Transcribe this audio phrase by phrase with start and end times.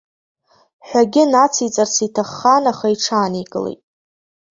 [0.87, 3.81] Ҳәагьы нациҵарц иҭаххан, аха иҽааникылеит.